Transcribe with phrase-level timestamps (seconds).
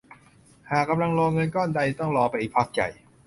[0.69, 2.89] หากกำลังรอเงินก้อนใดต้องรออีกพักใหญ่